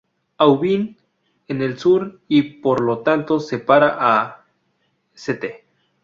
Aubin 0.39 0.97
en 1.47 1.61
el 1.61 1.77
sur, 1.77 2.19
y 2.27 2.41
por 2.41 2.81
lo 2.81 3.01
tanto, 3.03 3.39
separa 3.39 3.97
a 3.99 4.43
St. 5.13 5.63